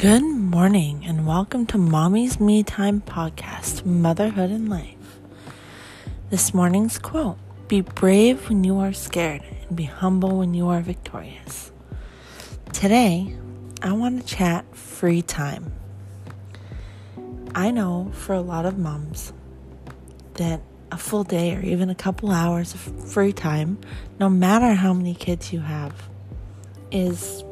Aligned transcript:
Good 0.00 0.22
morning, 0.22 1.04
and 1.04 1.26
welcome 1.26 1.66
to 1.66 1.76
Mommy's 1.76 2.40
Me 2.40 2.62
Time 2.62 3.02
podcast, 3.02 3.84
Motherhood 3.84 4.48
and 4.48 4.66
Life. 4.66 5.20
This 6.30 6.54
morning's 6.54 6.98
quote 6.98 7.36
Be 7.68 7.82
brave 7.82 8.48
when 8.48 8.64
you 8.64 8.78
are 8.78 8.94
scared, 8.94 9.42
and 9.68 9.76
be 9.76 9.84
humble 9.84 10.38
when 10.38 10.54
you 10.54 10.68
are 10.68 10.80
victorious. 10.80 11.70
Today, 12.72 13.36
I 13.82 13.92
want 13.92 14.22
to 14.22 14.26
chat 14.26 14.74
free 14.74 15.20
time. 15.20 15.70
I 17.54 17.70
know 17.70 18.10
for 18.14 18.32
a 18.32 18.40
lot 18.40 18.64
of 18.64 18.78
moms 18.78 19.34
that 20.36 20.62
a 20.90 20.96
full 20.96 21.24
day 21.24 21.54
or 21.54 21.60
even 21.60 21.90
a 21.90 21.94
couple 21.94 22.30
hours 22.30 22.72
of 22.72 22.80
free 23.12 23.34
time, 23.34 23.78
no 24.18 24.30
matter 24.30 24.72
how 24.72 24.94
many 24.94 25.14
kids 25.14 25.52
you 25.52 25.60
have, 25.60 26.08
is 26.90 27.44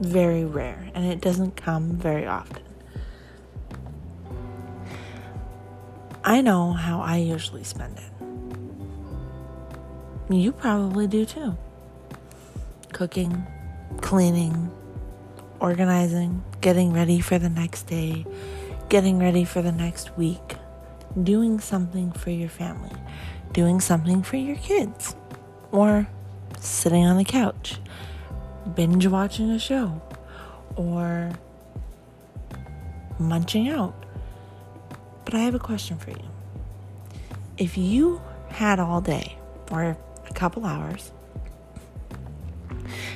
very 0.00 0.44
rare 0.44 0.90
and 0.94 1.04
it 1.06 1.20
doesn't 1.20 1.56
come 1.56 1.96
very 1.96 2.26
often. 2.26 2.62
I 6.24 6.40
know 6.40 6.72
how 6.72 7.00
I 7.00 7.18
usually 7.18 7.64
spend 7.64 7.98
it. 7.98 8.04
You 10.34 10.52
probably 10.52 11.06
do 11.06 11.26
too. 11.26 11.56
Cooking, 12.92 13.46
cleaning, 14.00 14.70
organizing, 15.60 16.42
getting 16.62 16.92
ready 16.94 17.20
for 17.20 17.38
the 17.38 17.50
next 17.50 17.82
day, 17.88 18.24
getting 18.88 19.18
ready 19.18 19.44
for 19.44 19.60
the 19.60 19.72
next 19.72 20.16
week, 20.16 20.56
doing 21.22 21.60
something 21.60 22.12
for 22.12 22.30
your 22.30 22.48
family, 22.48 22.96
doing 23.52 23.80
something 23.80 24.22
for 24.22 24.36
your 24.36 24.56
kids, 24.56 25.14
or 25.72 26.08
sitting 26.58 27.04
on 27.04 27.18
the 27.18 27.24
couch 27.24 27.78
binge 28.74 29.06
watching 29.06 29.50
a 29.50 29.58
show 29.58 30.00
or 30.76 31.32
munching 33.18 33.68
out. 33.68 33.94
But 35.24 35.34
I 35.34 35.40
have 35.40 35.54
a 35.54 35.58
question 35.58 35.98
for 35.98 36.10
you. 36.10 36.28
If 37.56 37.78
you 37.78 38.20
had 38.48 38.78
all 38.78 39.00
day 39.00 39.36
or 39.70 39.96
a 40.28 40.32
couple 40.34 40.64
hours 40.64 41.12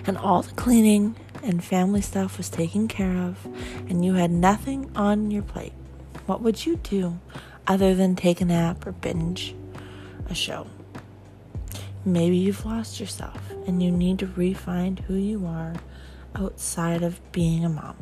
and 0.07 0.17
all 0.17 0.43
the 0.43 0.53
cleaning 0.53 1.17
and 1.43 1.63
family 1.63 2.01
stuff 2.01 2.39
was 2.39 2.49
taken 2.49 2.89
care 2.89 3.17
of 3.17 3.45
and 3.89 4.05
you 4.05 4.15
had 4.15 4.31
nothing 4.31 4.91
on 4.97 5.31
your 5.31 5.43
plate, 5.43 5.73
what 6.27 6.41
would 6.43 6.65
you 6.67 6.77
do 6.77 7.19
other 7.67 7.95
than 7.95 8.17
take 8.17 8.41
a 8.41 8.45
nap 8.45 8.87
or 8.87 8.93
binge 8.93 9.55
a 10.29 10.35
show? 10.35 10.67
Maybe 12.05 12.37
you've 12.37 12.65
lost 12.65 13.01
yourself 13.01 13.48
and 13.69 13.83
you 13.83 13.91
need 13.91 14.19
to 14.19 14.27
refine 14.27 14.97
who 14.97 15.15
you 15.15 15.47
are 15.47 15.75
outside 16.35 17.03
of 17.03 17.21
being 17.33 17.65
a 17.67 17.69
mom. 17.69 17.97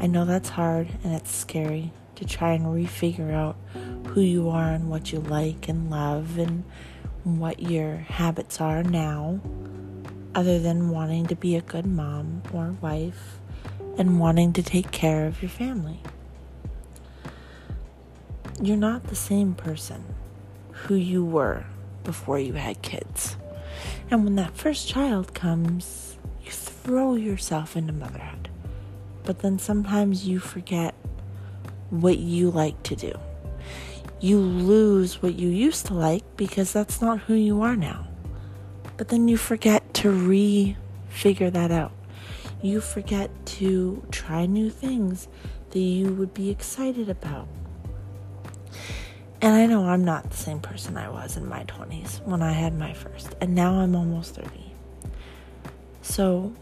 I 0.00 0.06
know 0.06 0.24
that's 0.24 0.50
hard 0.50 0.88
and 1.02 1.12
it's 1.12 1.34
scary 1.34 1.92
to 2.14 2.24
try 2.24 2.52
and 2.52 2.66
refigure 2.66 3.34
out 3.34 3.56
who 4.06 4.20
you 4.20 4.48
are 4.48 4.70
and 4.72 4.88
what 4.88 5.12
you 5.12 5.18
like 5.18 5.68
and 5.68 5.90
love 5.90 6.38
and 6.38 6.62
what 7.24 7.60
your 7.60 7.96
habits 7.96 8.60
are 8.60 8.84
now, 8.84 9.40
other 10.34 10.60
than 10.60 10.90
wanting 10.90 11.26
to 11.26 11.34
be 11.34 11.56
a 11.56 11.60
good 11.60 11.84
mom 11.84 12.42
or 12.54 12.76
wife 12.80 13.40
and 13.98 14.20
wanting 14.20 14.52
to 14.52 14.62
take 14.62 14.92
care 14.92 15.26
of 15.26 15.42
your 15.42 15.48
family. 15.48 16.00
You're 18.62 18.76
not 18.76 19.08
the 19.08 19.16
same 19.16 19.54
person 19.54 20.04
who 20.70 20.94
you 20.94 21.24
were 21.24 21.66
before 22.04 22.38
you 22.38 22.52
had 22.52 22.80
kids. 22.80 23.36
And 24.10 24.24
when 24.24 24.36
that 24.36 24.56
first 24.56 24.88
child 24.88 25.34
comes, 25.34 26.16
you 26.42 26.50
throw 26.50 27.14
yourself 27.14 27.76
into 27.76 27.92
motherhood. 27.92 28.48
But 29.24 29.40
then 29.40 29.58
sometimes 29.58 30.26
you 30.26 30.38
forget 30.38 30.94
what 31.90 32.18
you 32.18 32.50
like 32.50 32.82
to 32.84 32.96
do. 32.96 33.12
You 34.20 34.38
lose 34.38 35.22
what 35.22 35.38
you 35.38 35.48
used 35.48 35.86
to 35.86 35.94
like 35.94 36.24
because 36.36 36.72
that's 36.72 37.02
not 37.02 37.20
who 37.20 37.34
you 37.34 37.60
are 37.60 37.76
now. 37.76 38.06
But 38.96 39.08
then 39.08 39.28
you 39.28 39.36
forget 39.36 39.94
to 39.94 40.10
re-figure 40.10 41.50
that 41.50 41.70
out. 41.70 41.92
You 42.62 42.80
forget 42.80 43.30
to 43.58 44.02
try 44.10 44.46
new 44.46 44.70
things 44.70 45.28
that 45.70 45.78
you 45.78 46.14
would 46.14 46.32
be 46.32 46.50
excited 46.50 47.10
about. 47.10 47.46
And 49.40 49.54
I 49.54 49.66
know 49.66 49.84
I'm 49.86 50.04
not 50.04 50.30
the 50.30 50.36
same 50.36 50.60
person 50.60 50.96
I 50.96 51.08
was 51.08 51.36
in 51.36 51.48
my 51.48 51.64
20s 51.64 52.24
when 52.26 52.42
I 52.42 52.52
had 52.52 52.74
my 52.74 52.92
first, 52.92 53.34
and 53.40 53.54
now 53.54 53.74
I'm 53.74 53.94
almost 53.94 54.34
30. 54.34 54.50
So 56.02 56.52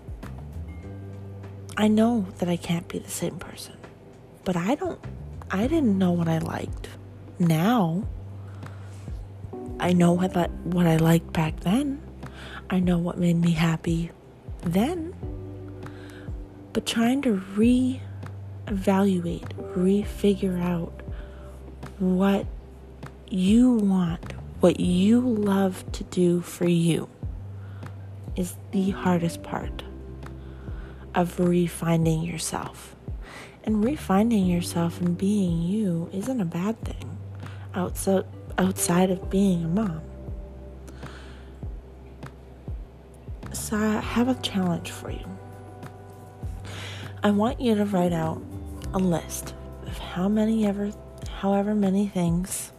I 1.76 1.88
know 1.88 2.26
that 2.38 2.48
I 2.48 2.56
can't 2.56 2.86
be 2.88 2.98
the 2.98 3.10
same 3.10 3.38
person, 3.38 3.76
but 4.44 4.56
I 4.56 4.74
don't, 4.74 5.00
I 5.50 5.66
didn't 5.66 5.96
know 5.96 6.12
what 6.12 6.28
I 6.28 6.38
liked. 6.38 6.88
Now 7.38 8.04
I 9.78 9.92
know 9.92 10.12
what, 10.12 10.34
what 10.64 10.86
I 10.86 10.96
liked 10.96 11.32
back 11.32 11.60
then. 11.60 12.00
I 12.70 12.80
know 12.80 12.98
what 12.98 13.18
made 13.18 13.36
me 13.36 13.52
happy 13.52 14.10
then. 14.62 15.14
But 16.72 16.86
trying 16.86 17.22
to 17.22 17.32
re 17.54 18.00
evaluate, 18.66 19.52
re 19.58 20.02
figure 20.02 20.58
out 20.58 21.02
what 21.98 22.46
you 23.32 23.72
want, 23.72 24.32
what 24.60 24.80
you 24.80 25.20
love 25.20 25.90
to 25.92 26.04
do 26.04 26.40
for 26.40 26.68
you, 26.68 27.08
is 28.36 28.56
the 28.72 28.90
hardest 28.90 29.42
part 29.42 29.82
of 31.14 31.40
refining 31.40 32.22
yourself. 32.22 32.94
And 33.64 33.84
refining 33.84 34.46
yourself 34.46 35.00
and 35.00 35.18
being 35.18 35.62
you 35.62 36.08
isn't 36.12 36.40
a 36.40 36.44
bad 36.44 36.80
thing 36.84 37.18
outside, 37.74 38.24
outside 38.58 39.10
of 39.10 39.28
being 39.28 39.64
a 39.64 39.68
mom. 39.68 40.00
So 43.52 43.76
I 43.76 44.00
have 44.00 44.28
a 44.28 44.34
challenge 44.36 44.92
for 44.92 45.10
you. 45.10 45.26
I 47.24 47.32
want 47.32 47.60
you 47.60 47.74
to 47.74 47.84
write 47.86 48.12
out 48.12 48.40
a 48.94 48.98
list 48.98 49.54
of 49.86 49.98
how 49.98 50.28
many 50.28 50.64
ever 50.64 50.92
however 51.40 51.74
many 51.74 52.06
things 52.06 52.72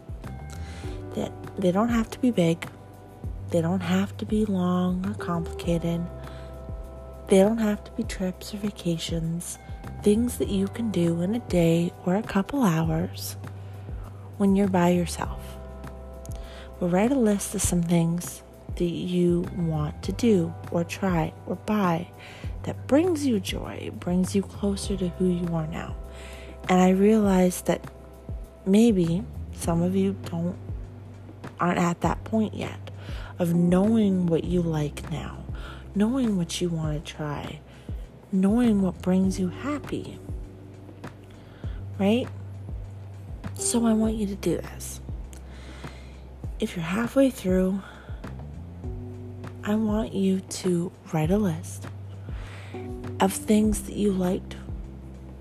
they 1.57 1.71
don't 1.71 1.89
have 1.89 2.09
to 2.11 2.19
be 2.19 2.31
big, 2.31 2.67
they 3.51 3.61
don't 3.61 3.81
have 3.81 4.15
to 4.17 4.25
be 4.25 4.45
long 4.45 5.05
or 5.05 5.13
complicated, 5.15 6.05
they 7.27 7.39
don't 7.39 7.57
have 7.57 7.83
to 7.83 7.91
be 7.91 8.03
trips 8.03 8.53
or 8.53 8.57
vacations, 8.57 9.57
things 10.03 10.37
that 10.37 10.49
you 10.49 10.67
can 10.67 10.91
do 10.91 11.21
in 11.21 11.35
a 11.35 11.39
day 11.39 11.91
or 12.05 12.15
a 12.15 12.23
couple 12.23 12.63
hours 12.63 13.35
when 14.37 14.55
you're 14.55 14.67
by 14.67 14.89
yourself. 14.89 15.39
We'll 16.79 16.89
write 16.89 17.11
a 17.11 17.19
list 17.19 17.55
of 17.55 17.61
some 17.61 17.81
things 17.81 18.43
that 18.75 18.85
you 18.85 19.45
want 19.55 20.03
to 20.03 20.11
do 20.11 20.53
or 20.71 20.83
try 20.83 21.33
or 21.47 21.55
buy 21.55 22.07
that 22.63 22.87
brings 22.87 23.25
you 23.25 23.39
joy, 23.39 23.89
brings 23.99 24.35
you 24.35 24.43
closer 24.43 24.95
to 24.97 25.09
who 25.09 25.27
you 25.27 25.55
are 25.55 25.67
now. 25.67 25.95
And 26.69 26.79
I 26.79 26.89
realize 26.89 27.61
that 27.63 27.81
maybe 28.65 29.23
some 29.53 29.81
of 29.81 29.95
you 29.95 30.15
don't 30.25 30.55
aren't 31.59 31.79
at 31.79 32.01
that 32.01 32.23
point 32.23 32.53
yet 32.53 32.91
of 33.39 33.53
knowing 33.53 34.25
what 34.25 34.43
you 34.43 34.61
like 34.61 35.09
now, 35.11 35.45
knowing 35.95 36.37
what 36.37 36.59
you 36.59 36.69
want 36.69 37.05
to 37.05 37.13
try, 37.13 37.59
knowing 38.31 38.81
what 38.81 39.01
brings 39.01 39.39
you 39.39 39.49
happy. 39.49 40.19
Right? 41.99 42.27
So 43.55 43.85
I 43.85 43.93
want 43.93 44.15
you 44.15 44.27
to 44.27 44.35
do 44.35 44.57
this. 44.57 44.99
If 46.59 46.75
you're 46.75 46.85
halfway 46.85 47.29
through, 47.29 47.81
I 49.63 49.75
want 49.75 50.13
you 50.13 50.39
to 50.39 50.91
write 51.11 51.31
a 51.31 51.37
list 51.37 51.87
of 53.19 53.33
things 53.33 53.83
that 53.83 53.95
you 53.95 54.11
liked 54.11 54.55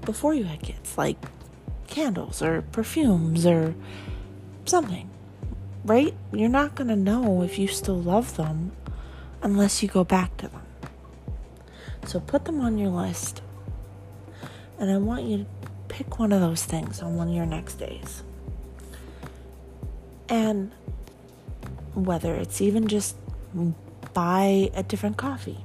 before 0.03 0.35
you 0.35 0.45
had 0.45 0.63
kids, 0.63 0.97
like 0.99 1.17
candles 1.87 2.43
or 2.43 2.63
perfumes 2.63 3.47
or 3.47 3.75
something 4.65 5.09
right? 5.87 6.15
You're 6.33 6.49
not 6.49 6.75
going 6.75 6.89
to 6.89 6.97
know 6.97 7.43
if 7.43 7.59
you 7.59 7.69
still 7.69 8.01
love 8.01 8.37
them 8.37 8.73
unless 9.43 9.83
you 9.83 9.89
go 9.89 10.03
back 10.05 10.37
to 10.39 10.49
them. 10.49 10.63
So 12.07 12.21
put 12.21 12.45
them 12.45 12.61
on 12.61 12.77
your 12.77 12.91
list. 12.91 13.43
And 14.79 14.91
I 14.91 14.99
want 14.99 15.25
you 15.25 15.39
to 15.39 15.47
pick 15.89 16.19
one 16.19 16.33
of 16.33 16.41
those 16.41 16.65
things 16.65 17.01
on 17.01 17.17
one 17.17 17.29
of 17.29 17.35
your 17.35 17.47
next 17.47 17.75
days. 17.75 18.23
And 20.29 20.73
whether 21.95 22.35
it's 22.35 22.61
even 22.61 22.89
just 22.89 23.17
buy 24.13 24.71
a 24.75 24.83
different 24.83 25.17
coffee, 25.17 25.65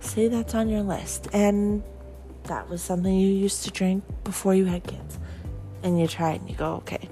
say 0.00 0.28
that's 0.28 0.54
on 0.54 0.68
your 0.68 0.82
list. 0.82 1.28
And 1.32 1.82
that 2.44 2.68
was 2.68 2.82
something 2.82 3.14
you 3.14 3.28
used 3.28 3.64
to 3.64 3.70
drink 3.70 4.04
before 4.24 4.54
you 4.54 4.66
had 4.66 4.84
kids. 4.84 5.18
And 5.82 5.98
you 5.98 6.06
try 6.06 6.32
and 6.32 6.48
you 6.48 6.56
go, 6.56 6.74
okay, 6.76 7.08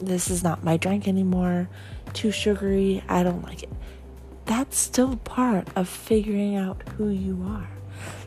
this 0.00 0.30
is 0.30 0.42
not 0.42 0.64
my 0.64 0.76
drink 0.76 1.06
anymore, 1.06 1.68
too 2.12 2.30
sugary, 2.30 3.02
I 3.08 3.22
don't 3.22 3.42
like 3.42 3.62
it. 3.62 3.70
That's 4.46 4.76
still 4.76 5.16
part 5.16 5.68
of 5.76 5.88
figuring 5.88 6.56
out 6.56 6.82
who 6.96 7.08
you 7.08 7.44
are. 7.46 7.68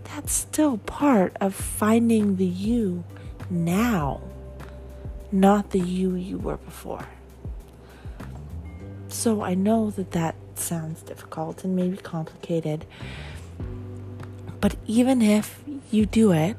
That's 0.05 0.31
still 0.31 0.77
part 0.77 1.35
of 1.41 1.53
finding 1.53 2.37
the 2.37 2.45
you 2.45 3.03
now, 3.49 4.21
not 5.31 5.71
the 5.71 5.79
you 5.79 6.15
you 6.15 6.37
were 6.37 6.57
before. 6.57 7.07
So 9.07 9.41
I 9.41 9.53
know 9.53 9.89
that 9.91 10.11
that 10.11 10.35
sounds 10.55 11.01
difficult 11.01 11.63
and 11.63 11.75
maybe 11.75 11.97
complicated. 11.97 12.85
But 14.61 14.75
even 14.85 15.21
if 15.21 15.61
you 15.91 16.05
do 16.05 16.31
it, 16.31 16.57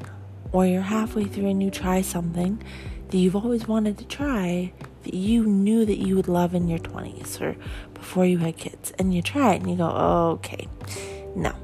or 0.52 0.66
you're 0.66 0.82
halfway 0.82 1.24
through 1.24 1.48
and 1.48 1.62
you 1.62 1.70
try 1.70 2.00
something 2.00 2.62
that 3.08 3.16
you've 3.16 3.34
always 3.34 3.66
wanted 3.66 3.98
to 3.98 4.04
try, 4.04 4.72
that 5.04 5.14
you 5.14 5.44
knew 5.44 5.84
that 5.84 5.98
you 5.98 6.16
would 6.16 6.28
love 6.28 6.54
in 6.54 6.68
your 6.68 6.80
20s 6.80 7.40
or 7.40 7.56
before 7.94 8.26
you 8.26 8.38
had 8.38 8.56
kids, 8.56 8.92
and 8.98 9.14
you 9.14 9.22
try 9.22 9.54
it 9.54 9.62
and 9.62 9.70
you 9.70 9.76
go, 9.76 9.88
okay, 9.88 10.68
no. 11.34 11.54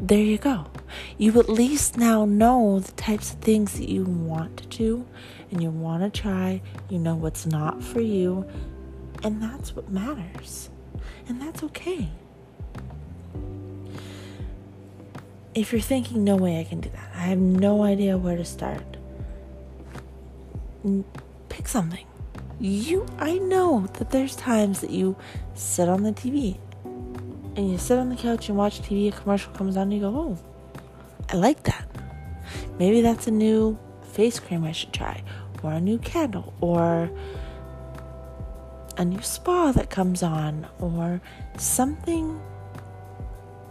There 0.00 0.20
you 0.20 0.38
go. 0.38 0.66
You 1.16 1.38
at 1.40 1.48
least 1.48 1.96
now 1.96 2.24
know 2.24 2.78
the 2.78 2.92
types 2.92 3.32
of 3.32 3.40
things 3.40 3.78
that 3.78 3.88
you 3.88 4.04
want 4.04 4.56
to 4.58 4.66
do 4.66 5.06
and 5.50 5.60
you 5.60 5.70
want 5.70 6.02
to 6.02 6.20
try. 6.20 6.62
You 6.88 6.98
know 7.00 7.16
what's 7.16 7.46
not 7.46 7.82
for 7.82 8.00
you, 8.00 8.48
and 9.24 9.42
that's 9.42 9.74
what 9.74 9.90
matters. 9.90 10.70
And 11.26 11.42
that's 11.42 11.62
okay. 11.64 12.08
If 15.54 15.72
you're 15.72 15.80
thinking, 15.80 16.22
no 16.22 16.36
way 16.36 16.60
I 16.60 16.64
can 16.64 16.80
do 16.80 16.90
that, 16.90 17.10
I 17.16 17.22
have 17.22 17.38
no 17.38 17.82
idea 17.82 18.16
where 18.16 18.36
to 18.36 18.44
start, 18.44 18.96
pick 21.48 21.66
something 21.66 22.06
you 22.60 23.06
I 23.18 23.38
know 23.38 23.86
that 23.94 24.10
there's 24.10 24.34
times 24.36 24.80
that 24.80 24.90
you 24.90 25.16
sit 25.54 25.88
on 25.88 26.02
the 26.02 26.12
TV 26.12 26.58
and 27.56 27.70
you 27.70 27.78
sit 27.78 27.98
on 27.98 28.08
the 28.08 28.16
couch 28.16 28.48
and 28.48 28.56
watch 28.56 28.80
TV, 28.80 29.08
a 29.08 29.12
commercial 29.12 29.52
comes 29.52 29.76
on 29.76 29.84
and 29.84 29.92
you 29.92 30.00
go, 30.00 30.08
Oh, 30.08 30.38
I 31.28 31.36
like 31.36 31.64
that. 31.64 31.84
Maybe 32.78 33.00
that's 33.00 33.26
a 33.26 33.30
new 33.30 33.78
face 34.12 34.38
cream 34.38 34.64
I 34.64 34.72
should 34.72 34.92
try, 34.92 35.22
or 35.62 35.72
a 35.72 35.80
new 35.80 35.98
candle, 35.98 36.54
or 36.60 37.10
a 38.96 39.04
new 39.04 39.20
spa 39.22 39.72
that 39.72 39.90
comes 39.90 40.22
on, 40.22 40.66
or 40.78 41.20
something. 41.58 42.40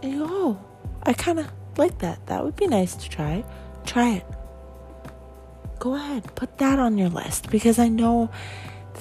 And 0.02 0.12
you 0.12 0.18
go, 0.18 0.26
Oh, 0.28 0.64
I 1.04 1.12
kind 1.14 1.38
of 1.40 1.50
like 1.76 1.98
that. 1.98 2.26
That 2.26 2.44
would 2.44 2.56
be 2.56 2.66
nice 2.66 2.94
to 2.94 3.08
try. 3.08 3.44
Try 3.86 4.16
it. 4.16 4.26
Go 5.78 5.94
ahead, 5.94 6.34
put 6.34 6.58
that 6.58 6.78
on 6.78 6.98
your 6.98 7.08
list 7.08 7.50
because 7.50 7.78
I 7.78 7.88
know 7.88 8.30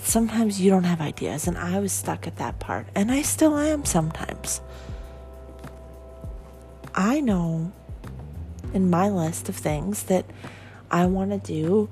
sometimes 0.04 0.62
you 0.62 0.70
don't 0.70 0.84
have 0.84 1.02
ideas, 1.02 1.48
and 1.48 1.58
I 1.58 1.80
was 1.80 1.92
stuck 1.92 2.28
at 2.28 2.38
that 2.38 2.60
part, 2.60 2.88
and 2.96 3.12
I 3.12 3.22
still 3.22 3.58
am 3.58 3.86
sometimes. 3.86 4.62
I 6.94 7.22
know 7.22 7.72
in 8.74 8.90
my 8.90 9.10
list 9.10 9.50
of 9.50 9.56
things 9.56 10.04
that 10.04 10.26
I 10.90 11.06
want 11.06 11.32
to 11.32 11.38
do 11.38 11.90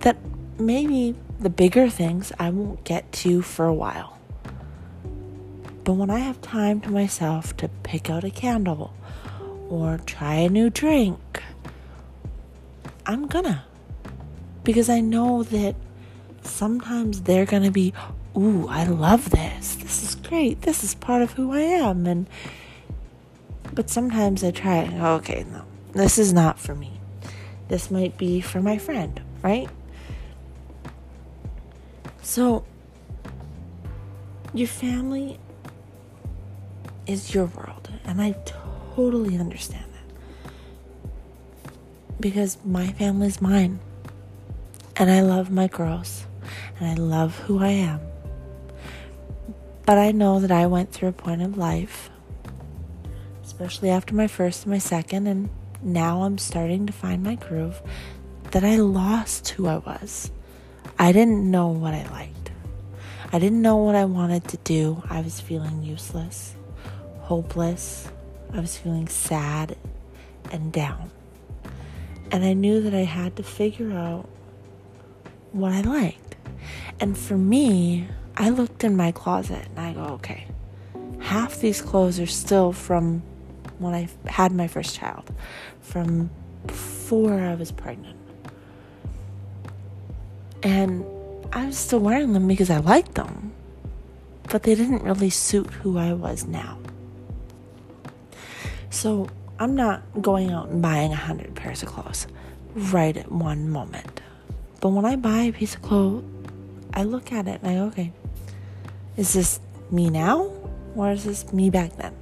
that 0.00 0.16
maybe 0.58 1.14
the 1.38 1.50
bigger 1.50 1.88
things 1.88 2.32
I 2.38 2.50
won't 2.50 2.84
get 2.84 3.10
to 3.12 3.42
for 3.42 3.66
a 3.66 3.74
while. 3.74 4.18
But 5.84 5.94
when 5.94 6.10
I 6.10 6.18
have 6.18 6.40
time 6.42 6.80
to 6.82 6.90
myself 6.90 7.56
to 7.58 7.68
pick 7.82 8.10
out 8.10 8.24
a 8.24 8.30
candle 8.30 8.94
or 9.68 9.98
try 10.04 10.34
a 10.34 10.48
new 10.48 10.70
drink, 10.70 11.42
I'm 13.06 13.26
gonna. 13.26 13.64
Because 14.64 14.90
I 14.90 15.00
know 15.00 15.44
that 15.44 15.76
sometimes 16.42 17.22
they're 17.22 17.46
going 17.46 17.62
to 17.62 17.70
be, 17.70 17.92
ooh, 18.36 18.66
I 18.68 18.84
love 18.84 19.30
this. 19.30 19.76
This 19.76 20.02
is 20.02 20.14
great. 20.14 20.62
This 20.62 20.84
is 20.84 20.94
part 20.94 21.22
of 21.22 21.32
who 21.32 21.52
I 21.52 21.60
am. 21.60 22.06
And, 22.06 22.28
but 23.72 23.90
sometimes 23.90 24.44
I 24.44 24.50
try, 24.50 24.90
okay, 25.16 25.44
no, 25.50 25.64
this 25.92 26.18
is 26.18 26.32
not 26.32 26.58
for 26.58 26.74
me. 26.74 27.00
This 27.68 27.90
might 27.90 28.16
be 28.16 28.40
for 28.40 28.62
my 28.62 28.78
friend, 28.78 29.20
right? 29.42 29.68
So, 32.22 32.64
your 34.54 34.68
family 34.68 35.38
is 37.06 37.34
your 37.34 37.46
world. 37.46 37.90
And 38.04 38.20
I 38.20 38.36
totally 38.94 39.36
understand 39.36 39.84
that. 39.92 40.52
Because 42.20 42.58
my 42.64 42.92
family 42.92 43.28
is 43.28 43.40
mine. 43.40 43.80
And 44.96 45.10
I 45.10 45.20
love 45.20 45.50
my 45.50 45.68
girls 45.68 46.26
and 46.78 46.88
I 46.88 46.94
love 46.94 47.38
who 47.40 47.62
I 47.62 47.68
am. 47.68 48.00
But 49.86 49.98
I 49.98 50.12
know 50.12 50.40
that 50.40 50.50
I 50.50 50.66
went 50.66 50.92
through 50.92 51.08
a 51.08 51.12
point 51.12 51.42
of 51.42 51.56
life, 51.56 52.10
especially 53.42 53.90
after 53.90 54.14
my 54.14 54.26
first 54.26 54.64
and 54.64 54.72
my 54.72 54.78
second, 54.78 55.26
and 55.26 55.48
now 55.82 56.22
I'm 56.22 56.38
starting 56.38 56.86
to 56.86 56.92
find 56.92 57.22
my 57.22 57.36
groove, 57.36 57.80
that 58.50 58.64
I 58.64 58.76
lost 58.76 59.48
who 59.50 59.66
I 59.66 59.78
was. 59.78 60.30
I 60.98 61.12
didn't 61.12 61.50
know 61.50 61.68
what 61.68 61.94
I 61.94 62.08
liked. 62.10 62.50
I 63.32 63.38
didn't 63.38 63.62
know 63.62 63.76
what 63.76 63.94
I 63.94 64.04
wanted 64.04 64.48
to 64.48 64.56
do. 64.58 65.02
I 65.08 65.20
was 65.20 65.40
feeling 65.40 65.82
useless, 65.82 66.54
hopeless. 67.20 68.08
I 68.52 68.60
was 68.60 68.76
feeling 68.76 69.06
sad 69.08 69.76
and 70.50 70.72
down. 70.72 71.10
And 72.30 72.44
I 72.44 72.54
knew 72.54 72.80
that 72.82 72.94
I 72.94 73.04
had 73.04 73.36
to 73.36 73.42
figure 73.42 73.92
out 73.92 74.28
what 75.52 75.72
I 75.72 75.80
liked. 75.82 76.27
And 77.00 77.16
for 77.16 77.36
me, 77.36 78.08
I 78.36 78.50
looked 78.50 78.84
in 78.84 78.96
my 78.96 79.12
closet 79.12 79.66
and 79.68 79.80
I 79.80 79.92
go, 79.92 80.14
okay, 80.14 80.46
half 81.20 81.60
these 81.60 81.80
clothes 81.80 82.20
are 82.20 82.26
still 82.26 82.72
from 82.72 83.22
when 83.78 83.94
I 83.94 84.08
had 84.26 84.52
my 84.52 84.66
first 84.66 84.96
child, 84.96 85.30
from 85.80 86.30
before 86.66 87.34
I 87.34 87.54
was 87.54 87.70
pregnant. 87.70 88.16
And 90.62 91.04
I 91.52 91.66
was 91.66 91.78
still 91.78 92.00
wearing 92.00 92.32
them 92.32 92.48
because 92.48 92.70
I 92.70 92.78
liked 92.78 93.14
them, 93.14 93.52
but 94.50 94.64
they 94.64 94.74
didn't 94.74 95.02
really 95.02 95.30
suit 95.30 95.70
who 95.70 95.98
I 95.98 96.12
was 96.12 96.46
now. 96.46 96.78
So 98.90 99.28
I'm 99.58 99.74
not 99.74 100.02
going 100.20 100.50
out 100.50 100.68
and 100.68 100.82
buying 100.82 101.12
a 101.12 101.16
hundred 101.16 101.54
pairs 101.54 101.82
of 101.82 101.88
clothes 101.88 102.26
right 102.74 103.16
at 103.16 103.30
one 103.30 103.68
moment. 103.68 104.20
But 104.80 104.90
when 104.90 105.04
I 105.04 105.16
buy 105.16 105.42
a 105.42 105.52
piece 105.52 105.74
of 105.74 105.82
clothes, 105.82 106.24
I 106.92 107.04
look 107.04 107.32
at 107.32 107.46
it 107.46 107.60
and 107.62 107.70
I 107.70 107.74
go, 107.74 107.84
okay, 107.86 108.12
is 109.16 109.32
this 109.32 109.60
me 109.90 110.10
now 110.10 110.50
or 110.94 111.10
is 111.10 111.24
this 111.24 111.52
me 111.52 111.70
back 111.70 111.96
then? 111.96 112.14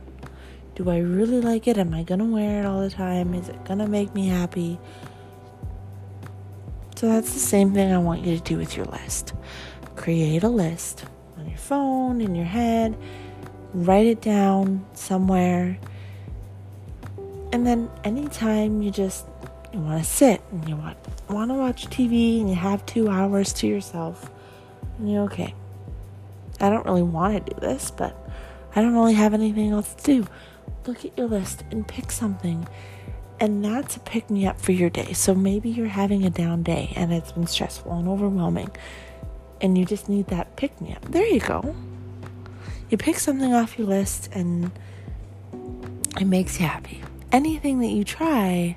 Do 0.74 0.90
I 0.90 0.98
really 0.98 1.40
like 1.40 1.66
it? 1.66 1.78
Am 1.78 1.94
I 1.94 2.02
gonna 2.02 2.24
wear 2.24 2.60
it 2.60 2.66
all 2.66 2.82
the 2.82 2.90
time? 2.90 3.34
Is 3.34 3.48
it 3.48 3.64
gonna 3.64 3.88
make 3.88 4.14
me 4.14 4.28
happy? 4.28 4.78
So 6.96 7.08
that's 7.08 7.32
the 7.32 7.40
same 7.40 7.72
thing 7.72 7.92
I 7.92 7.98
want 7.98 8.24
you 8.24 8.36
to 8.36 8.42
do 8.42 8.56
with 8.56 8.76
your 8.76 8.86
list. 8.86 9.34
Create 9.96 10.42
a 10.42 10.48
list 10.48 11.04
on 11.38 11.48
your 11.48 11.58
phone, 11.58 12.20
in 12.20 12.34
your 12.34 12.46
head, 12.46 12.96
write 13.72 14.06
it 14.06 14.20
down 14.20 14.84
somewhere. 14.94 15.78
And 17.52 17.66
then 17.66 17.90
anytime 18.04 18.82
you 18.82 18.90
just 18.90 19.26
you 19.72 19.80
want 19.80 20.02
to 20.02 20.10
sit 20.10 20.42
and 20.50 20.68
you 20.68 20.76
want, 20.76 20.96
want 21.28 21.50
to 21.50 21.54
watch 21.54 21.86
TV 21.88 22.40
and 22.40 22.48
you 22.48 22.56
have 22.56 22.84
two 22.86 23.08
hours 23.08 23.52
to 23.54 23.66
yourself, 23.66 24.30
you're 25.00 25.24
okay. 25.24 25.54
I 26.60 26.70
don't 26.70 26.86
really 26.86 27.02
want 27.02 27.46
to 27.46 27.54
do 27.54 27.60
this, 27.60 27.90
but 27.90 28.16
I 28.74 28.82
don't 28.82 28.94
really 28.94 29.14
have 29.14 29.34
anything 29.34 29.72
else 29.72 29.94
to 29.94 30.04
do. 30.04 30.26
Look 30.86 31.04
at 31.04 31.16
your 31.18 31.26
list 31.26 31.64
and 31.70 31.86
pick 31.86 32.10
something. 32.10 32.66
And 33.38 33.64
that's 33.64 33.96
a 33.96 34.00
pick 34.00 34.30
me 34.30 34.46
up 34.46 34.60
for 34.60 34.72
your 34.72 34.88
day. 34.88 35.12
So 35.12 35.34
maybe 35.34 35.68
you're 35.68 35.88
having 35.88 36.24
a 36.24 36.30
down 36.30 36.62
day 36.62 36.92
and 36.96 37.12
it's 37.12 37.32
been 37.32 37.46
stressful 37.46 37.92
and 37.92 38.08
overwhelming, 38.08 38.70
and 39.60 39.76
you 39.76 39.84
just 39.84 40.08
need 40.08 40.28
that 40.28 40.56
pick 40.56 40.80
me 40.80 40.94
up. 40.94 41.04
There 41.10 41.26
you 41.26 41.40
go. 41.40 41.74
You 42.88 42.96
pick 42.96 43.18
something 43.18 43.52
off 43.52 43.78
your 43.78 43.88
list 43.88 44.30
and 44.32 44.70
it 46.18 46.24
makes 46.24 46.58
you 46.60 46.66
happy. 46.66 47.02
Anything 47.32 47.80
that 47.80 47.88
you 47.88 48.04
try, 48.04 48.76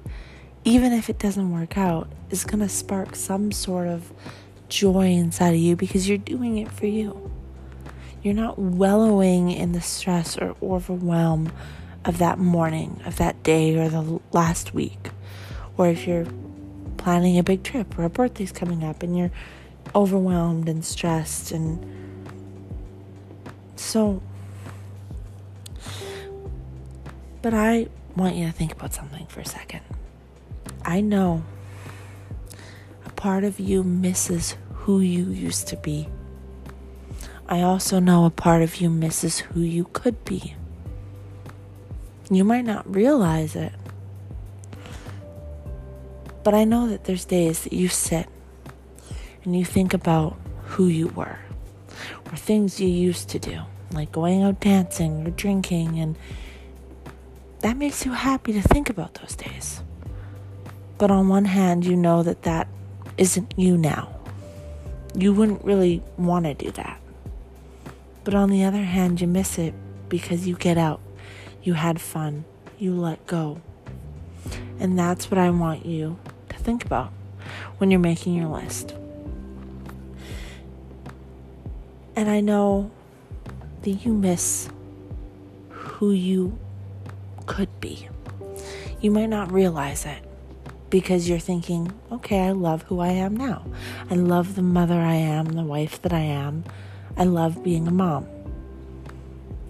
even 0.65 0.91
if 0.91 1.09
it 1.09 1.19
doesn't 1.19 1.51
work 1.51 1.77
out, 1.77 2.11
is 2.29 2.43
going 2.43 2.59
to 2.59 2.69
spark 2.69 3.15
some 3.15 3.51
sort 3.51 3.87
of 3.87 4.11
joy 4.69 5.07
inside 5.07 5.49
of 5.49 5.59
you 5.59 5.75
because 5.75 6.07
you're 6.07 6.17
doing 6.17 6.57
it 6.57 6.71
for 6.71 6.85
you. 6.85 7.31
You're 8.21 8.33
not 8.33 8.59
wallowing 8.59 9.51
in 9.51 9.71
the 9.71 9.81
stress 9.81 10.37
or 10.37 10.55
overwhelm 10.61 11.51
of 12.05 12.17
that 12.19 12.37
morning, 12.37 13.01
of 13.05 13.17
that 13.17 13.43
day, 13.43 13.77
or 13.77 13.89
the 13.89 14.19
last 14.31 14.73
week. 14.73 15.09
Or 15.77 15.87
if 15.87 16.05
you're 16.07 16.27
planning 16.97 17.37
a 17.37 17.43
big 17.43 17.63
trip 17.63 17.97
or 17.97 18.03
a 18.03 18.09
birthday's 18.09 18.51
coming 18.51 18.83
up 18.83 19.03
and 19.03 19.17
you're 19.17 19.31
overwhelmed 19.95 20.67
and 20.69 20.83
stressed 20.83 21.51
and 21.51 21.83
so 23.75 24.21
but 27.41 27.53
I 27.53 27.87
want 28.15 28.35
you 28.35 28.45
to 28.47 28.51
think 28.51 28.73
about 28.73 28.93
something 28.93 29.25
for 29.27 29.39
a 29.39 29.45
second. 29.45 29.81
I 30.83 31.01
know 31.01 31.43
part 33.19 33.43
of 33.43 33.59
you 33.59 33.83
misses 33.83 34.55
who 34.71 35.01
you 35.01 35.25
used 35.25 35.67
to 35.67 35.75
be. 35.75 36.07
I 37.49 37.61
also 37.61 37.99
know 37.99 38.23
a 38.23 38.29
part 38.29 38.61
of 38.61 38.77
you 38.77 38.89
misses 38.89 39.39
who 39.39 39.59
you 39.59 39.89
could 39.91 40.23
be. 40.23 40.55
You 42.31 42.45
might 42.45 42.63
not 42.63 42.89
realize 42.89 43.57
it. 43.57 43.73
But 46.45 46.53
I 46.53 46.63
know 46.63 46.87
that 46.87 47.03
there's 47.03 47.25
days 47.25 47.63
that 47.63 47.73
you 47.73 47.89
sit 47.89 48.29
and 49.43 49.53
you 49.53 49.65
think 49.65 49.93
about 49.93 50.39
who 50.67 50.87
you 50.87 51.09
were 51.09 51.39
or 52.31 52.37
things 52.37 52.79
you 52.79 52.87
used 52.87 53.27
to 53.31 53.39
do, 53.39 53.59
like 53.91 54.13
going 54.13 54.43
out 54.43 54.61
dancing 54.61 55.27
or 55.27 55.31
drinking, 55.31 55.99
and 55.99 56.15
that 57.59 57.75
makes 57.75 58.05
you 58.05 58.13
happy 58.13 58.53
to 58.53 58.61
think 58.61 58.89
about 58.89 59.15
those 59.15 59.35
days. 59.35 59.81
But 60.97 61.11
on 61.11 61.27
one 61.27 61.45
hand, 61.45 61.83
you 61.85 61.97
know 61.97 62.23
that 62.23 62.43
that 62.43 62.69
isn't 63.19 63.53
you 63.57 63.77
now. 63.77 64.15
You 65.13 65.33
wouldn't 65.33 65.65
really 65.65 66.01
want 66.17 66.45
to 66.45 66.53
do 66.53 66.71
that. 66.71 67.01
But 68.23 68.33
on 68.33 68.49
the 68.49 68.63
other 68.63 68.83
hand, 68.83 69.19
you 69.19 69.27
miss 69.27 69.59
it 69.59 69.73
because 70.07 70.47
you 70.47 70.55
get 70.55 70.77
out, 70.77 71.01
you 71.61 71.73
had 71.73 71.99
fun, 71.99 72.45
you 72.77 72.93
let 72.93 73.27
go. 73.27 73.61
And 74.79 74.97
that's 74.97 75.29
what 75.29 75.37
I 75.37 75.49
want 75.49 75.85
you 75.85 76.17
to 76.47 76.57
think 76.57 76.85
about 76.85 77.11
when 77.77 77.91
you're 77.91 77.99
making 77.99 78.35
your 78.35 78.47
list. 78.47 78.95
And 82.15 82.29
I 82.29 82.39
know 82.39 82.89
that 83.81 83.91
you 83.91 84.13
miss 84.13 84.69
who 85.69 86.11
you 86.11 86.57
could 87.47 87.81
be. 87.81 88.07
You 89.01 89.11
might 89.11 89.29
not 89.29 89.51
realize 89.51 90.05
it 90.05 90.28
because 90.89 91.29
you're 91.29 91.39
thinking, 91.39 91.91
okay, 92.11 92.41
I 92.41 92.51
love 92.51 92.83
who 92.83 92.99
I 92.99 93.09
am 93.09 93.35
now. 93.37 93.65
I 94.09 94.15
love 94.15 94.55
the 94.55 94.61
mother 94.61 94.99
I 94.99 95.15
am, 95.15 95.45
the 95.45 95.63
wife 95.63 96.01
that 96.01 96.13
I 96.13 96.19
am. 96.21 96.63
I 97.17 97.23
love 97.23 97.63
being 97.63 97.87
a 97.87 97.91
mom. 97.91 98.27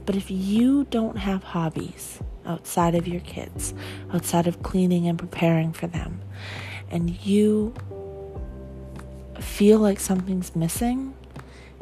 But 0.06 0.16
if 0.16 0.32
you 0.32 0.86
don't 0.86 1.18
have 1.18 1.44
hobbies 1.44 2.20
outside 2.46 2.96
of 2.96 3.08
your 3.08 3.22
kids, 3.22 3.74
outside 4.12 4.48
of 4.48 4.64
cleaning 4.64 5.08
and 5.08 5.20
preparing 5.20 5.74
for 5.74 5.88
them, 5.88 6.22
and 6.90 7.10
you 7.26 7.74
feel 9.40 9.80
like 9.80 10.00
something's 10.00 10.56
missing, 10.56 11.14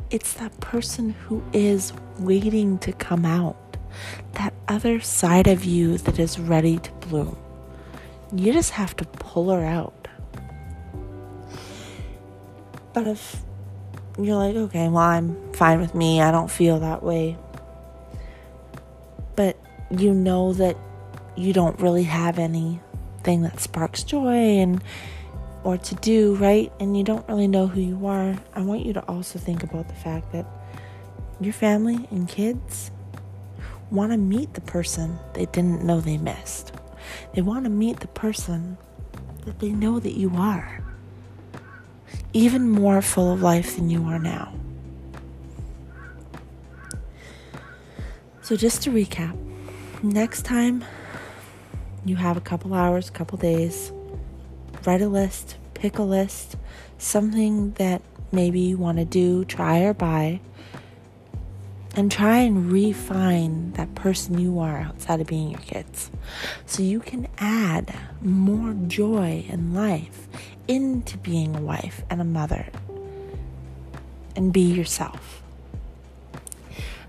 it's 0.10 0.34
that 0.34 0.58
person 0.60 1.12
who 1.12 1.44
is 1.54 1.94
waiting 2.20 2.78
to 2.80 2.92
come 2.94 3.26
out, 3.26 3.78
that 4.34 4.54
other 4.68 5.00
side 5.00 5.48
of 5.48 5.64
you 5.64 5.98
that 6.00 6.20
is 6.20 6.40
ready 6.40 6.80
to 6.80 6.92
bloom. 7.08 7.38
You 8.36 8.52
just 8.54 8.72
have 8.72 8.96
to 8.98 9.06
pull 9.06 9.50
her 9.52 9.66
out. 9.66 10.08
But 12.94 13.08
if 13.08 13.44
you're 14.20 14.36
like, 14.36 14.56
okay, 14.56 14.88
well, 14.88 14.98
I'm 14.98 15.54
fine 15.54 15.80
with 15.80 15.94
me, 15.94 16.22
I 16.22 16.32
don't 16.32 16.50
feel 16.50 16.80
that 16.80 17.04
way, 17.04 17.38
but 19.36 19.58
you 19.92 20.14
know 20.14 20.54
that 20.54 20.76
you 21.36 21.54
don't 21.54 21.80
really 21.80 22.04
have 22.04 22.40
anything 22.40 23.44
that 23.44 23.60
sparks 23.60 24.04
joy 24.04 24.58
and 24.58 24.84
or 25.64 25.78
to 25.78 25.96
do, 25.96 26.36
right? 26.36 26.72
And 26.80 26.98
you 26.98 27.04
don't 27.04 27.28
really 27.28 27.48
know 27.48 27.68
who 27.68 27.82
you 27.82 28.08
are. 28.08 28.36
I 28.54 28.62
want 28.62 28.86
you 28.86 28.94
to 28.94 29.02
also 29.08 29.38
think 29.38 29.64
about 29.64 29.88
the 29.88 29.96
fact 29.96 30.32
that 30.32 30.46
your 31.40 31.54
family 31.54 32.08
and 32.10 32.28
kids 32.28 32.90
want 33.92 34.12
to 34.12 34.18
meet 34.18 34.54
the 34.54 34.62
person 34.62 35.20
they 35.34 35.46
didn't 35.46 35.84
know 35.84 36.02
they 36.02 36.18
missed. 36.18 36.74
They 37.34 37.42
want 37.42 37.66
to 37.66 37.70
meet 37.70 38.00
the 38.00 38.08
person 38.08 38.78
that 39.46 39.60
they 39.60 39.70
know 39.70 40.00
that 40.00 40.14
you 40.14 40.32
are. 40.36 40.84
Even 42.34 42.70
more 42.70 43.02
full 43.02 43.34
of 43.34 43.42
life 43.42 43.76
than 43.76 43.90
you 43.90 44.04
are 44.06 44.20
now. 44.20 44.54
So, 48.42 48.56
just 48.56 48.82
to 48.84 48.92
recap, 48.92 49.38
next 50.02 50.44
time 50.44 50.86
you 52.06 52.16
have 52.16 52.38
a 52.38 52.42
couple 52.42 52.74
hours, 52.74 53.10
couple 53.10 53.38
days, 53.38 53.92
write 54.86 55.02
a 55.02 55.10
list, 55.10 55.58
pick 55.74 55.98
a 55.98 56.04
list, 56.04 56.56
something 56.98 57.74
that 57.74 58.02
maybe 58.32 58.60
you 58.62 58.78
want 58.78 59.00
to 59.00 59.06
do, 59.06 59.44
try, 59.46 59.80
or 59.80 59.94
buy, 59.94 60.40
and 61.98 62.12
try 62.12 62.38
and 62.38 62.72
refine 62.72 63.72
that 63.72 63.96
person 63.96 64.38
you 64.38 64.60
are 64.60 64.78
outside 64.82 65.20
of 65.20 65.26
being 65.26 65.50
your 65.50 65.60
kids. 65.62 66.12
So 66.68 66.84
you 66.84 67.00
can 67.00 67.28
add 67.40 67.94
more 68.22 68.76
joy 68.86 69.46
and 69.50 69.74
life 69.74 70.28
into 70.68 71.18
being 71.18 71.56
a 71.56 71.60
wife 71.60 72.04
and 72.08 72.22
a 72.22 72.24
mother 72.24 72.68
and 74.36 74.54
be 74.54 74.62
yourself. 74.62 75.42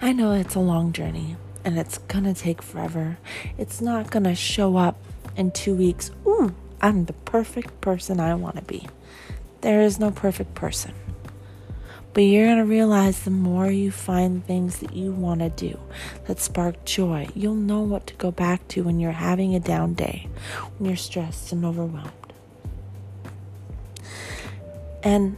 I 0.00 0.12
know 0.12 0.32
it's 0.32 0.54
a 0.54 0.60
long 0.60 0.92
journey 0.92 1.36
and 1.66 1.78
it's 1.78 1.98
gonna 1.98 2.32
take 2.32 2.62
forever. 2.62 3.18
It's 3.58 3.82
not 3.82 4.10
gonna 4.10 4.34
show 4.34 4.78
up 4.78 4.96
in 5.36 5.50
two 5.50 5.74
weeks. 5.74 6.10
Ooh, 6.26 6.54
I'm 6.80 7.04
the 7.04 7.12
perfect 7.12 7.82
person 7.82 8.20
I 8.20 8.34
wanna 8.34 8.62
be. 8.62 8.88
There 9.60 9.82
is 9.82 10.00
no 10.00 10.10
perfect 10.10 10.54
person. 10.54 10.94
But 12.18 12.24
you're 12.24 12.48
gonna 12.48 12.64
realize 12.64 13.20
the 13.20 13.30
more 13.30 13.70
you 13.70 13.92
find 13.92 14.44
things 14.44 14.80
that 14.80 14.92
you 14.92 15.12
wanna 15.12 15.50
do 15.50 15.78
that 16.26 16.40
spark 16.40 16.84
joy, 16.84 17.28
you'll 17.32 17.54
know 17.54 17.82
what 17.82 18.08
to 18.08 18.14
go 18.14 18.32
back 18.32 18.66
to 18.70 18.82
when 18.82 18.98
you're 18.98 19.12
having 19.12 19.54
a 19.54 19.60
down 19.60 19.94
day, 19.94 20.26
when 20.76 20.88
you're 20.88 20.96
stressed 20.96 21.52
and 21.52 21.64
overwhelmed. 21.64 22.10
And 25.04 25.36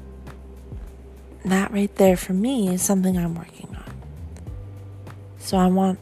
that 1.44 1.70
right 1.70 1.94
there 1.96 2.16
for 2.16 2.32
me 2.32 2.72
is 2.72 2.80
something 2.80 3.18
I'm 3.18 3.34
working 3.34 3.76
on. 3.76 3.92
So 5.38 5.58
I 5.58 5.66
want 5.66 5.98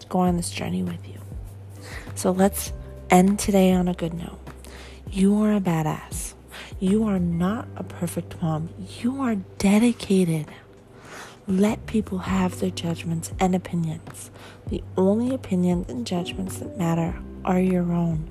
to 0.00 0.06
go 0.08 0.18
on 0.18 0.36
this 0.36 0.50
journey 0.50 0.82
with 0.82 1.08
you. 1.08 1.18
So 2.14 2.30
let's 2.30 2.74
end 3.08 3.38
today 3.38 3.72
on 3.72 3.88
a 3.88 3.94
good 3.94 4.12
note. 4.12 4.38
You 5.10 5.42
are 5.44 5.54
a 5.54 5.60
badass. 5.60 6.29
You 6.80 7.04
are 7.04 7.18
not 7.18 7.68
a 7.76 7.84
perfect 7.84 8.40
mom. 8.40 8.70
You 9.00 9.20
are 9.20 9.34
dedicated. 9.58 10.46
Let 11.46 11.84
people 11.84 12.20
have 12.20 12.58
their 12.58 12.70
judgments 12.70 13.32
and 13.38 13.54
opinions. 13.54 14.30
The 14.68 14.82
only 14.96 15.34
opinions 15.34 15.90
and 15.90 16.06
judgments 16.06 16.56
that 16.56 16.78
matter 16.78 17.20
are 17.44 17.60
your 17.60 17.92
own. 17.92 18.30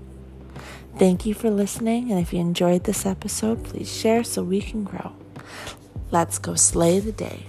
Thank 0.98 1.28
you 1.28 1.36
for 1.36 1.52
listening, 1.52 2.10
and 2.10 2.20
if 2.20 2.34
you 2.34 2.40
enjoyed 2.40 2.86
this 2.86 3.06
episode, 3.06 3.64
please 3.66 3.96
share 3.96 4.24
so 4.24 4.42
we 4.42 4.62
can 4.62 4.84
grow. 4.84 5.14
Let's 6.10 6.40
go 6.40 6.56
slay 6.56 7.00
the 7.00 7.12
day. 7.12 7.46